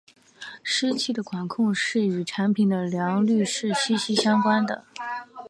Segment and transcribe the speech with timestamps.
[0.63, 4.83] 湿气的管控是与产品的良率是息息相关的。